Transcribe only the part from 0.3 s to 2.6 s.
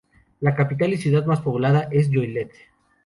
La capital y ciudad más poblada es Joliette.